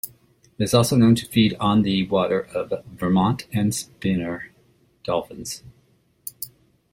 It 0.57 0.63
is 0.63 0.73
also 0.73 0.95
known 0.95 1.13
to 1.13 1.27
feed 1.27 1.53
on 1.59 1.83
the 1.83 2.07
waste 2.07 2.49
and 2.55 2.73
vomit 2.97 3.47
of 3.53 3.73
spinner 3.75 4.51
dolphins. 5.03 5.61